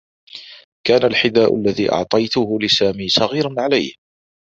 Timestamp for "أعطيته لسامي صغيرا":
1.91-3.55